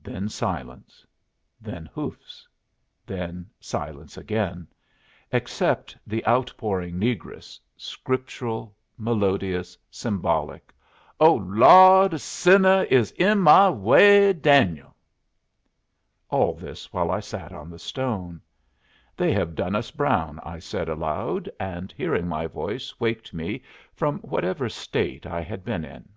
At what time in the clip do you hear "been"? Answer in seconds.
25.64-25.84